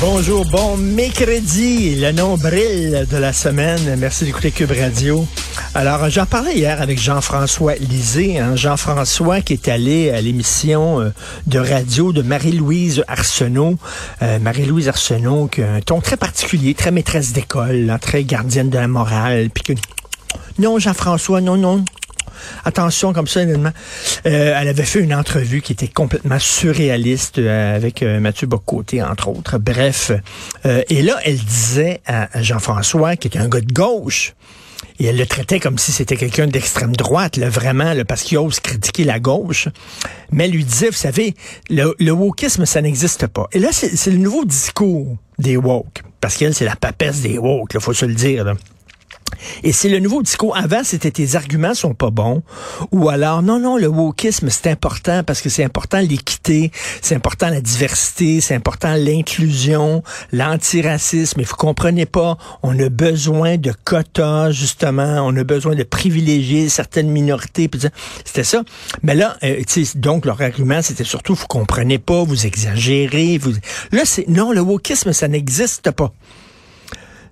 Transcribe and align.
Bonjour, 0.00 0.44
bon 0.46 0.76
mercredi, 0.76 1.96
le 1.96 2.12
nombril 2.12 3.06
de 3.10 3.16
la 3.16 3.32
semaine. 3.32 3.96
Merci 3.98 4.24
d'écouter 4.24 4.52
Cube 4.52 4.70
Radio. 4.70 5.26
Alors, 5.74 6.08
j'en 6.08 6.24
parlais 6.24 6.54
hier 6.54 6.80
avec 6.80 7.00
Jean-François 7.00 7.74
Lisée. 7.74 8.38
Hein. 8.38 8.54
Jean-François 8.54 9.40
qui 9.40 9.54
est 9.54 9.68
allé 9.68 10.10
à 10.10 10.20
l'émission 10.20 11.00
euh, 11.00 11.10
de 11.46 11.58
radio 11.58 12.12
de 12.12 12.22
Marie-Louise 12.22 13.02
Arsenault. 13.08 13.76
Euh, 14.22 14.38
Marie-Louise 14.38 14.88
Arsenault 14.88 15.48
qui 15.48 15.62
a 15.62 15.72
un 15.72 15.80
ton 15.80 16.00
très 16.00 16.16
particulier, 16.16 16.74
très 16.74 16.92
maîtresse 16.92 17.32
d'école, 17.32 17.90
hein, 17.90 17.98
très 17.98 18.22
gardienne 18.24 18.70
de 18.70 18.78
la 18.78 18.88
morale. 18.88 19.50
Puis 19.50 19.74
non, 20.58 20.78
Jean-François, 20.78 21.40
non, 21.40 21.56
non, 21.56 21.84
Attention 22.64 23.12
comme 23.12 23.26
ça, 23.26 23.42
évidemment. 23.42 23.72
Euh, 24.26 24.58
elle 24.60 24.68
avait 24.68 24.84
fait 24.84 25.00
une 25.00 25.14
entrevue 25.14 25.62
qui 25.62 25.72
était 25.72 25.88
complètement 25.88 26.38
surréaliste 26.38 27.38
euh, 27.38 27.76
avec 27.76 28.02
euh, 28.02 28.20
Mathieu 28.20 28.46
Bocoté, 28.46 29.02
entre 29.02 29.28
autres. 29.28 29.58
Bref. 29.58 30.12
Et 30.64 31.02
là, 31.02 31.18
elle 31.24 31.38
disait 31.38 32.00
à, 32.06 32.42
Jean-François, 32.42 33.16
qui 33.16 33.28
était 33.28 33.38
un 33.38 33.48
gars 33.48 33.60
de 33.60 33.72
gauche, 33.72 34.34
et 35.00 35.06
elle 35.06 35.16
le 35.16 35.26
traitait 35.26 35.60
comme 35.60 35.78
si 35.78 35.92
c'était 35.92 36.16
quelqu'un 36.16 36.46
d'extrême 36.46 36.94
droite, 36.94 37.38
vraiment, 37.38 37.92
parce 38.06 38.22
qu'il 38.22 38.38
ose 38.38 38.60
critiquer 38.60 39.04
la 39.04 39.20
gauche. 39.20 39.68
Mais 40.30 40.44
elle 40.44 40.52
lui 40.52 40.64
disait, 40.64 40.88
vous 40.88 40.96
savez, 40.96 41.34
le, 41.70 42.10
wokisme, 42.10 42.66
ça 42.66 42.82
n'existe 42.82 43.26
pas. 43.28 43.46
Et 43.52 43.58
là, 43.58 43.68
c'est 43.72 44.10
le 44.10 44.18
nouveau 44.18 44.44
discours 44.44 45.16
des 45.38 45.56
woke. 45.56 46.02
Parce 46.20 46.36
qu'elle, 46.36 46.54
c'est 46.54 46.64
la 46.64 46.76
papesse 46.76 47.20
des 47.22 47.38
woke, 47.38 47.72
il 47.74 47.80
faut 47.80 47.94
se 47.94 48.06
le 48.06 48.14
dire. 48.14 48.54
Et 49.62 49.72
c'est 49.72 49.88
le 49.88 49.98
nouveau 49.98 50.22
discours. 50.22 50.56
Avant, 50.56 50.82
c'était 50.84 51.10
tes 51.10 51.36
arguments 51.36 51.74
sont 51.74 51.94
pas 51.94 52.10
bons. 52.10 52.42
Ou 52.92 53.08
alors, 53.08 53.42
non, 53.42 53.58
non, 53.58 53.76
le 53.76 53.86
wokisme, 53.86 54.50
c'est 54.50 54.68
important 54.68 55.22
parce 55.24 55.40
que 55.40 55.48
c'est 55.48 55.64
important 55.64 56.00
l'équité, 56.00 56.70
c'est 57.02 57.14
important 57.14 57.48
la 57.48 57.60
diversité, 57.60 58.40
c'est 58.40 58.54
important 58.54 58.94
l'inclusion, 58.94 60.02
l'antiracisme. 60.32 61.40
Et 61.40 61.44
vous 61.44 61.56
comprenez 61.56 62.06
pas, 62.06 62.38
on 62.62 62.78
a 62.78 62.88
besoin 62.88 63.56
de 63.56 63.72
quotas, 63.84 64.50
justement. 64.50 65.22
On 65.26 65.36
a 65.36 65.44
besoin 65.44 65.74
de 65.74 65.82
privilégier 65.82 66.68
certaines 66.68 67.10
minorités. 67.10 67.70
C'était 68.24 68.44
ça. 68.44 68.62
Mais 69.02 69.14
là, 69.14 69.36
euh, 69.42 69.62
donc, 69.94 70.24
leur 70.24 70.40
argument, 70.40 70.82
c'était 70.82 71.04
surtout, 71.04 71.34
vous 71.34 71.46
comprenez 71.46 71.98
pas, 71.98 72.24
vous 72.24 72.46
exagérez. 72.46 73.38
Vous... 73.38 73.52
Là, 73.92 74.02
c'est, 74.04 74.28
non, 74.28 74.52
le 74.52 74.60
wokisme, 74.60 75.12
ça 75.12 75.28
n'existe 75.28 75.90
pas. 75.90 76.12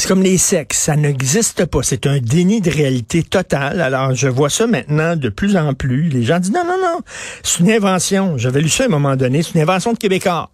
C'est 0.00 0.08
comme 0.08 0.22
les 0.22 0.38
sexes, 0.38 0.78
ça 0.78 0.96
n'existe 0.96 1.66
pas. 1.66 1.80
C'est 1.82 2.06
un 2.06 2.20
déni 2.20 2.62
de 2.62 2.70
réalité 2.70 3.22
totale. 3.22 3.82
Alors, 3.82 4.14
je 4.14 4.28
vois 4.28 4.48
ça 4.48 4.66
maintenant 4.66 5.14
de 5.14 5.28
plus 5.28 5.58
en 5.58 5.74
plus. 5.74 6.08
Les 6.08 6.22
gens 6.22 6.38
disent 6.38 6.52
non, 6.52 6.64
non, 6.64 6.78
non, 6.80 7.00
c'est 7.42 7.60
une 7.60 7.70
invention. 7.70 8.38
J'avais 8.38 8.62
lu 8.62 8.70
ça 8.70 8.84
à 8.84 8.86
un 8.86 8.88
moment 8.88 9.14
donné. 9.14 9.42
C'est 9.42 9.56
une 9.56 9.60
invention 9.60 9.92
de 9.92 9.98
Québécois. 9.98 10.48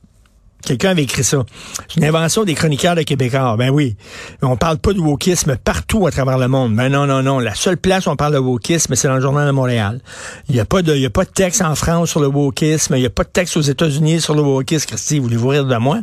Quelqu'un 0.64 0.91
avait 0.91 1.05
écrit 1.05 1.22
ça. 1.22 1.44
C'est 1.86 1.98
une 1.98 2.05
invention 2.05 2.42
des 2.42 2.55
chroniqueurs 2.55 2.97
de 2.97 3.03
Québécois. 3.03 3.55
Ben 3.56 3.70
oui. 3.70 3.94
On 4.42 4.56
parle 4.56 4.78
pas 4.78 4.92
de 4.92 4.98
wokisme 4.98 5.55
partout 5.55 6.08
à 6.08 6.10
travers 6.10 6.38
le 6.38 6.48
monde. 6.48 6.75
Ben 6.75 6.88
non, 6.88 7.06
non, 7.06 7.22
non. 7.22 7.38
La 7.38 7.54
seule 7.54 7.76
place 7.76 8.06
où 8.06 8.10
on 8.10 8.16
parle 8.16 8.32
de 8.32 8.38
wokisme, 8.38 8.97
c'est 8.97 9.06
dans 9.06 9.15
le 9.15 9.21
Journal 9.21 9.47
de 9.47 9.53
Montréal. 9.53 10.00
Il 10.48 10.56
n'y 10.56 10.60
a 10.60 10.65
pas 10.65 10.82
de, 10.82 10.92
il 10.92 11.03
y 11.03 11.06
a 11.06 11.10
pas 11.10 11.25
de 11.25 11.31
texte 11.31 11.62
en 11.62 11.76
France 11.76 12.10
sur 12.10 12.19
le 12.19 12.26
wokisme. 12.26 12.97
Il 12.97 13.00
n'y 13.00 13.06
a 13.06 13.10
pas 13.10 13.22
de 13.22 13.28
texte 13.28 13.56
aux 13.56 13.62
États-Unis 13.62 14.22
sur 14.22 14.34
le 14.34 14.42
wokisme. 14.42 14.88
Christy, 14.88 15.21
voulez-vous 15.21 15.48
rire 15.48 15.66
de 15.66 15.76
moi? 15.76 16.00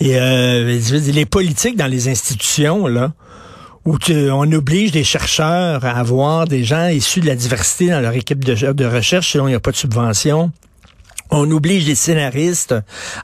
Et 0.00 0.16
euh, 0.18 0.78
je 0.80 1.10
les 1.12 1.26
politiques 1.26 1.76
dans 1.76 1.86
les 1.86 2.08
institutions, 2.08 2.86
là, 2.86 3.12
où 3.84 3.98
tu- 3.98 4.30
on 4.30 4.50
oblige 4.52 4.92
des 4.92 5.04
chercheurs 5.04 5.84
à 5.84 5.90
avoir 5.98 6.46
des 6.46 6.64
gens 6.64 6.88
issus 6.88 7.20
de 7.20 7.26
la 7.26 7.36
diversité 7.36 7.88
dans 7.88 8.00
leur 8.00 8.12
équipe 8.12 8.44
de, 8.44 8.72
de 8.72 8.84
recherche, 8.84 9.32
sinon 9.32 9.46
il 9.46 9.50
n'y 9.50 9.56
a 9.56 9.60
pas 9.60 9.70
de 9.70 9.76
subvention. 9.76 10.50
On 11.30 11.50
oblige 11.50 11.86
les 11.86 11.94
scénaristes 11.94 12.74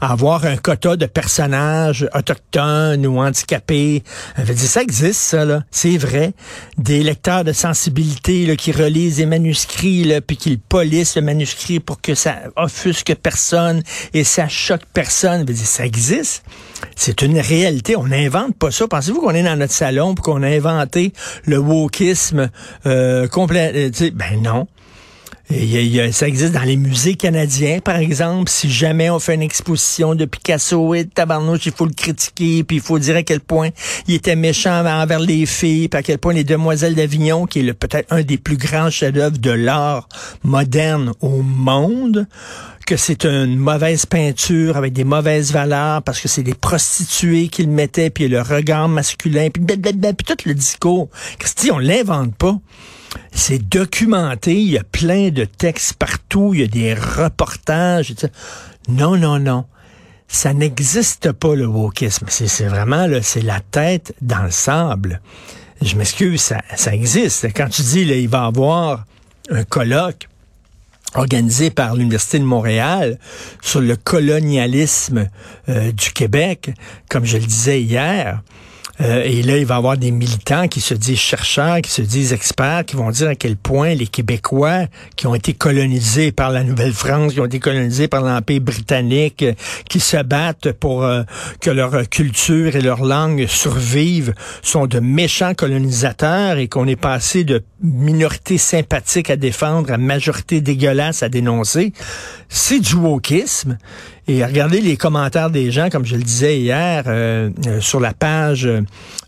à 0.00 0.12
avoir 0.12 0.44
un 0.44 0.56
quota 0.56 0.96
de 0.96 1.06
personnages 1.06 2.08
autochtones 2.14 3.06
ou 3.06 3.20
handicapés. 3.20 4.02
Ça 4.56 4.82
existe, 4.82 5.20
ça, 5.20 5.44
là. 5.44 5.62
C'est 5.70 5.96
vrai. 5.98 6.32
Des 6.78 7.02
lecteurs 7.02 7.44
de 7.44 7.52
sensibilité 7.52 8.56
qui 8.56 8.72
relisent 8.72 9.18
les 9.18 9.26
manuscrits, 9.26 10.04
là, 10.04 10.20
puis 10.20 10.36
qui 10.36 10.56
polissent 10.56 11.16
le 11.16 11.22
manuscrit 11.22 11.80
pour 11.80 12.00
que 12.00 12.14
ça 12.14 12.36
offusque 12.56 13.14
personne 13.14 13.82
et 14.14 14.24
ça 14.24 14.48
choque 14.48 14.84
personne. 14.92 15.46
Ça 15.54 15.86
existe. 15.86 16.44
C'est 16.96 17.22
une 17.22 17.38
réalité. 17.38 17.96
On 17.96 18.06
n'invente 18.06 18.56
pas 18.56 18.70
ça. 18.70 18.88
Pensez-vous 18.88 19.20
qu'on 19.20 19.34
est 19.34 19.42
dans 19.42 19.56
notre 19.56 19.72
salon 19.72 20.14
pour 20.14 20.24
qu'on 20.24 20.42
a 20.42 20.48
inventé 20.48 21.12
le 21.44 21.58
wokisme 21.58 22.50
euh, 22.86 23.28
complet? 23.28 23.72
euh, 23.74 24.10
Ben 24.12 24.42
non. 24.42 24.66
Ça 26.12 26.28
existe 26.28 26.52
dans 26.52 26.62
les 26.62 26.76
musées 26.76 27.14
canadiens, 27.14 27.80
par 27.80 27.96
exemple. 27.96 28.50
Si 28.50 28.70
jamais 28.70 29.10
on 29.10 29.18
fait 29.18 29.34
une 29.34 29.42
exposition 29.42 30.14
de 30.14 30.24
Picasso 30.24 30.94
et 30.94 31.04
de 31.04 31.10
Tabarnouche, 31.10 31.66
il 31.66 31.72
faut 31.72 31.84
le 31.84 31.92
critiquer, 31.92 32.64
puis 32.64 32.76
il 32.76 32.82
faut 32.82 32.98
dire 32.98 33.16
à 33.16 33.22
quel 33.22 33.40
point 33.40 33.68
il 34.08 34.14
était 34.14 34.36
méchant 34.36 34.84
envers 34.84 35.20
les 35.20 35.44
filles, 35.44 35.88
puis 35.88 35.98
à 35.98 36.02
quel 36.02 36.18
point 36.18 36.32
les 36.32 36.44
Demoiselles 36.44 36.94
d'Avignon, 36.94 37.46
qui 37.46 37.60
est 37.60 37.72
peut-être 37.74 38.12
un 38.12 38.22
des 38.22 38.38
plus 38.38 38.56
grands 38.56 38.90
chefs-d'œuvre 38.90 39.38
de 39.38 39.50
l'art 39.50 40.08
moderne 40.42 41.12
au 41.20 41.42
monde, 41.42 42.26
que 42.86 42.96
c'est 42.96 43.24
une 43.24 43.56
mauvaise 43.56 44.06
peinture 44.06 44.76
avec 44.76 44.92
des 44.92 45.04
mauvaises 45.04 45.52
valeurs 45.52 46.02
parce 46.02 46.20
que 46.20 46.28
c'est 46.28 46.42
des 46.42 46.54
prostituées 46.54 47.48
qu'il 47.48 47.68
mettait, 47.68 48.10
puis 48.10 48.28
le 48.28 48.40
regard 48.40 48.88
masculin, 48.88 49.48
puis 49.50 49.62
tout 49.62 50.36
le 50.46 50.54
discours. 50.54 51.08
Christy, 51.38 51.70
on 51.70 51.78
l'invente 51.78 52.34
pas. 52.36 52.58
C'est 53.32 53.58
documenté, 53.58 54.54
il 54.54 54.70
y 54.70 54.78
a 54.78 54.84
plein 54.84 55.30
de 55.30 55.44
textes 55.44 55.94
partout, 55.94 56.52
il 56.54 56.60
y 56.60 56.64
a 56.64 56.66
des 56.66 56.94
reportages. 56.94 58.10
et 58.10 58.14
tout 58.14 58.22
ça. 58.22 58.28
Non, 58.88 59.16
non, 59.16 59.38
non. 59.38 59.64
Ça 60.28 60.54
n'existe 60.54 61.32
pas 61.32 61.54
le 61.54 61.66
wokisme. 61.66 62.26
C'est 62.28 62.66
vraiment 62.66 63.06
c'est 63.22 63.42
la 63.42 63.60
tête 63.60 64.14
dans 64.22 64.42
le 64.42 64.50
sable. 64.50 65.20
Je 65.82 65.96
m'excuse, 65.96 66.40
ça, 66.40 66.94
existe. 66.94 67.48
Quand 67.54 67.68
tu 67.68 67.82
dis 67.82 68.04
là, 68.04 68.16
il 68.16 68.28
va 68.28 68.44
avoir 68.44 69.04
un 69.50 69.64
colloque 69.64 70.28
organisé 71.14 71.70
par 71.70 71.94
l'Université 71.94 72.38
de 72.38 72.44
Montréal 72.44 73.18
sur 73.60 73.80
le 73.80 73.96
colonialisme 73.96 75.28
euh, 75.68 75.92
du 75.92 76.12
Québec, 76.12 76.70
comme 77.10 77.24
je 77.24 77.36
le 77.36 77.44
disais 77.44 77.82
hier. 77.82 78.42
Euh, 79.00 79.22
et 79.24 79.42
là, 79.42 79.56
il 79.56 79.64
va 79.64 79.76
y 79.76 79.78
avoir 79.78 79.96
des 79.96 80.10
militants 80.10 80.68
qui 80.68 80.80
se 80.80 80.94
disent 80.94 81.18
chercheurs, 81.18 81.80
qui 81.80 81.90
se 81.90 82.02
disent 82.02 82.32
experts, 82.32 82.84
qui 82.84 82.96
vont 82.96 83.10
dire 83.10 83.28
à 83.28 83.34
quel 83.34 83.56
point 83.56 83.94
les 83.94 84.06
Québécois 84.06 84.86
qui 85.16 85.26
ont 85.26 85.34
été 85.34 85.54
colonisés 85.54 86.30
par 86.30 86.50
la 86.50 86.62
Nouvelle-France, 86.62 87.32
qui 87.32 87.40
ont 87.40 87.46
été 87.46 87.58
colonisés 87.58 88.08
par 88.08 88.22
l'Empire 88.22 88.60
britannique, 88.60 89.42
euh, 89.42 89.54
qui 89.88 90.00
se 90.00 90.22
battent 90.22 90.72
pour 90.72 91.04
euh, 91.04 91.22
que 91.60 91.70
leur 91.70 92.08
culture 92.08 92.76
et 92.76 92.80
leur 92.80 93.02
langue 93.02 93.46
survivent, 93.46 94.34
sont 94.62 94.86
de 94.86 95.00
méchants 95.00 95.54
colonisateurs 95.54 96.58
et 96.58 96.68
qu'on 96.68 96.86
est 96.86 96.96
passé 96.96 97.44
de 97.44 97.62
minorité 97.82 98.58
sympathique 98.58 99.30
à 99.30 99.36
défendre 99.36 99.90
à 99.92 99.98
majorité 99.98 100.60
dégueulasse 100.60 101.22
à 101.22 101.28
dénoncer. 101.28 101.92
C'est 102.48 102.80
du 102.80 102.94
wokisme. 102.94 103.78
Et 104.28 104.44
regardez 104.44 104.80
les 104.80 104.96
commentaires 104.96 105.50
des 105.50 105.72
gens, 105.72 105.88
comme 105.90 106.06
je 106.06 106.14
le 106.14 106.22
disais 106.22 106.60
hier, 106.60 107.04
euh, 107.06 107.50
euh, 107.66 107.80
sur 107.80 107.98
la 107.98 108.12
page, 108.12 108.68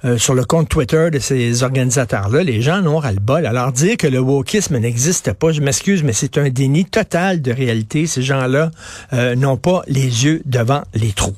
euh, 0.05 0.19
sur 0.19 0.35
le 0.35 0.44
compte 0.44 0.69
Twitter 0.69 1.11
de 1.11 1.19
ces 1.19 1.64
organisateurs-là, 1.64 2.44
les 2.44 2.62
gens 2.62 2.81
n'ont 2.81 2.99
ras 2.99 3.12
le 3.12 3.20
bol. 3.20 3.44
Alors 3.44 3.73
dire 3.73 3.96
que 3.96 4.06
le 4.06 4.20
wokisme 4.20 4.79
n'existe 4.79 5.32
pas, 5.32 5.50
je 5.50 5.61
m'excuse, 5.61 6.05
mais 6.05 6.12
c'est 6.12 6.38
un 6.38 6.49
déni 6.49 6.85
total 6.85 7.43
de 7.43 7.50
réalité. 7.50 8.06
Ces 8.06 8.23
gens-là 8.23 8.70
euh, 9.12 9.35
n'ont 9.35 9.56
pas 9.56 9.82
les 9.88 10.25
yeux 10.25 10.43
devant 10.44 10.82
les 10.94 11.12
trous. 11.12 11.35